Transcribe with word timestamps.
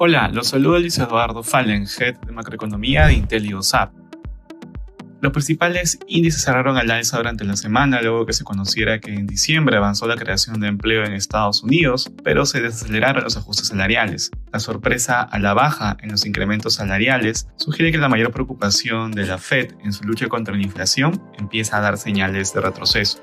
Hola, 0.00 0.26
los 0.26 0.48
saluda 0.48 0.80
Luis 0.80 0.98
Eduardo 0.98 1.44
Fallen, 1.44 1.86
Head 1.86 2.16
de 2.26 2.32
Macroeconomía 2.32 3.06
de 3.06 3.14
Intel 3.14 3.46
y. 3.46 3.52
Los 3.52 5.32
principales 5.32 6.00
índices 6.08 6.42
cerraron 6.42 6.76
al 6.76 6.90
alza 6.90 7.16
durante 7.16 7.44
la 7.44 7.54
semana 7.54 8.02
luego 8.02 8.26
que 8.26 8.32
se 8.32 8.42
conociera 8.42 8.98
que 8.98 9.14
en 9.14 9.28
diciembre 9.28 9.76
avanzó 9.76 10.08
la 10.08 10.16
creación 10.16 10.58
de 10.58 10.66
empleo 10.66 11.04
en 11.04 11.12
Estados 11.12 11.62
Unidos, 11.62 12.12
pero 12.24 12.44
se 12.44 12.60
desaceleraron 12.60 13.22
los 13.22 13.36
ajustes 13.36 13.68
salariales. 13.68 14.32
La 14.52 14.58
sorpresa 14.58 15.22
a 15.22 15.38
la 15.38 15.54
baja 15.54 15.96
en 16.02 16.10
los 16.10 16.26
incrementos 16.26 16.74
salariales 16.74 17.46
sugiere 17.54 17.92
que 17.92 17.98
la 17.98 18.08
mayor 18.08 18.32
preocupación 18.32 19.12
de 19.12 19.26
la 19.26 19.38
Fed 19.38 19.74
en 19.84 19.92
su 19.92 20.02
lucha 20.02 20.26
contra 20.26 20.56
la 20.56 20.62
inflación 20.62 21.22
empieza 21.38 21.78
a 21.78 21.82
dar 21.82 21.98
señales 21.98 22.52
de 22.52 22.60
retroceso. 22.60 23.22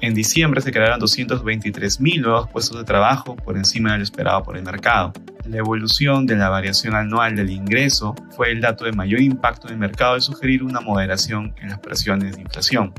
En 0.00 0.14
diciembre 0.14 0.60
se 0.60 0.70
crearon 0.70 1.00
223.000 1.00 2.20
nuevos 2.20 2.48
puestos 2.50 2.78
de 2.78 2.84
trabajo 2.84 3.34
por 3.34 3.56
encima 3.56 3.92
de 3.92 3.98
lo 3.98 4.04
esperado 4.04 4.44
por 4.44 4.56
el 4.56 4.62
mercado. 4.62 5.12
La 5.48 5.56
evolución 5.56 6.24
de 6.24 6.36
la 6.36 6.48
variación 6.50 6.94
anual 6.94 7.34
del 7.34 7.50
ingreso 7.50 8.14
fue 8.36 8.52
el 8.52 8.60
dato 8.60 8.84
de 8.84 8.92
mayor 8.92 9.20
impacto 9.20 9.66
en 9.66 9.74
el 9.74 9.80
mercado 9.80 10.16
y 10.16 10.20
sugerir 10.20 10.62
una 10.62 10.80
moderación 10.80 11.52
en 11.60 11.70
las 11.70 11.80
presiones 11.80 12.36
de 12.36 12.42
inflación. 12.42 12.92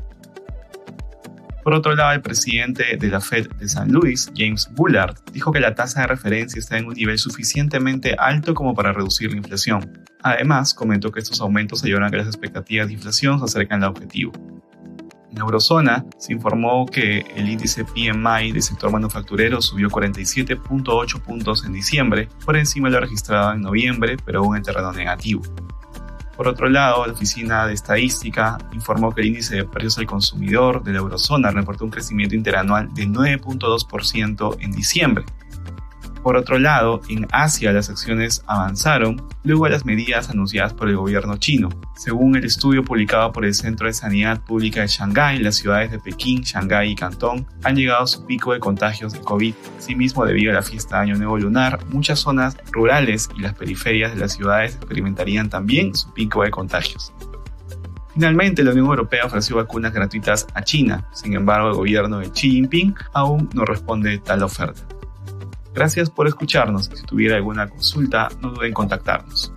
Por 1.62 1.72
otro 1.72 1.94
lado, 1.94 2.12
el 2.12 2.20
presidente 2.20 2.96
de 2.98 3.08
la 3.08 3.20
Fed 3.20 3.48
de 3.52 3.68
San 3.68 3.90
Luis, 3.92 4.30
James 4.36 4.68
Bullard, 4.72 5.14
dijo 5.32 5.52
que 5.52 5.60
la 5.60 5.74
tasa 5.74 6.02
de 6.02 6.06
referencia 6.06 6.58
está 6.58 6.76
en 6.76 6.86
un 6.86 6.94
nivel 6.94 7.18
suficientemente 7.18 8.14
alto 8.18 8.54
como 8.54 8.74
para 8.74 8.92
reducir 8.92 9.30
la 9.30 9.38
inflación. 9.38 10.04
Además, 10.22 10.74
comentó 10.74 11.12
que 11.12 11.20
estos 11.20 11.40
aumentos 11.40 11.82
ayudan 11.84 12.04
a 12.04 12.10
que 12.10 12.18
las 12.18 12.26
expectativas 12.26 12.88
de 12.88 12.94
inflación 12.94 13.38
se 13.38 13.44
acerquen 13.44 13.82
al 13.82 13.90
objetivo. 13.90 14.32
En 15.30 15.38
la 15.38 15.44
eurozona 15.44 16.04
se 16.18 16.32
informó 16.32 16.86
que 16.86 17.18
el 17.36 17.48
índice 17.48 17.84
PMI 17.84 18.52
del 18.52 18.62
sector 18.62 18.90
manufacturero 18.90 19.62
subió 19.62 19.88
47.8 19.88 21.20
puntos 21.20 21.64
en 21.64 21.72
diciembre, 21.72 22.28
por 22.44 22.56
encima 22.56 22.88
de 22.88 22.94
lo 22.94 23.00
registrado 23.00 23.52
en 23.52 23.60
noviembre, 23.60 24.16
pero 24.24 24.40
aún 24.40 24.56
en 24.56 24.62
terreno 24.64 24.92
negativo. 24.92 25.42
Por 26.36 26.48
otro 26.48 26.68
lado, 26.68 27.06
la 27.06 27.12
Oficina 27.12 27.66
de 27.66 27.74
Estadística 27.74 28.56
informó 28.72 29.14
que 29.14 29.20
el 29.20 29.28
índice 29.28 29.56
de 29.56 29.64
precios 29.64 29.98
al 29.98 30.06
consumidor 30.06 30.82
de 30.82 30.92
la 30.92 30.98
eurozona 30.98 31.50
reportó 31.50 31.84
un 31.84 31.90
crecimiento 31.90 32.34
interanual 32.34 32.92
de 32.94 33.06
9.2% 33.06 34.56
en 34.58 34.72
diciembre, 34.72 35.26
por 36.22 36.36
otro 36.36 36.58
lado, 36.58 37.00
en 37.08 37.26
Asia 37.32 37.72
las 37.72 37.88
acciones 37.88 38.42
avanzaron 38.46 39.22
luego 39.42 39.64
de 39.64 39.70
las 39.70 39.86
medidas 39.86 40.28
anunciadas 40.28 40.74
por 40.74 40.88
el 40.88 40.96
gobierno 40.96 41.38
chino. 41.38 41.70
Según 41.96 42.36
el 42.36 42.44
estudio 42.44 42.84
publicado 42.84 43.32
por 43.32 43.44
el 43.44 43.54
Centro 43.54 43.86
de 43.86 43.94
Sanidad 43.94 44.42
Pública 44.42 44.82
de 44.82 44.88
Shanghái, 44.88 45.38
las 45.38 45.56
ciudades 45.56 45.90
de 45.90 45.98
Pekín, 45.98 46.42
Shanghái 46.42 46.90
y 46.90 46.94
Cantón 46.94 47.46
han 47.64 47.76
llegado 47.76 48.04
a 48.04 48.06
su 48.06 48.26
pico 48.26 48.52
de 48.52 48.60
contagios 48.60 49.12
de 49.12 49.20
COVID. 49.20 49.54
Asimismo, 49.78 50.26
debido 50.26 50.52
a 50.52 50.56
la 50.56 50.62
fiesta 50.62 50.96
de 50.96 51.02
Año 51.02 51.16
Nuevo 51.16 51.38
Lunar, 51.38 51.78
muchas 51.90 52.18
zonas 52.18 52.56
rurales 52.70 53.28
y 53.36 53.40
las 53.40 53.54
periferias 53.54 54.12
de 54.12 54.20
las 54.20 54.32
ciudades 54.32 54.74
experimentarían 54.74 55.48
también 55.48 55.94
su 55.94 56.12
pico 56.12 56.42
de 56.42 56.50
contagios. 56.50 57.12
Finalmente, 58.12 58.62
la 58.62 58.72
Unión 58.72 58.86
Europea 58.86 59.24
ofreció 59.24 59.56
vacunas 59.56 59.92
gratuitas 59.92 60.46
a 60.54 60.62
China, 60.62 61.06
sin 61.12 61.34
embargo 61.34 61.68
el 61.68 61.76
gobierno 61.76 62.18
de 62.18 62.30
Xi 62.30 62.50
Jinping 62.50 62.94
aún 63.14 63.48
no 63.54 63.64
responde 63.64 64.18
tal 64.18 64.42
oferta. 64.42 64.82
Gracias 65.74 66.10
por 66.10 66.26
escucharnos. 66.26 66.90
Si 66.92 67.04
tuviera 67.04 67.36
alguna 67.36 67.68
consulta, 67.68 68.28
no 68.40 68.50
duden 68.50 68.68
en 68.68 68.74
contactarnos. 68.74 69.52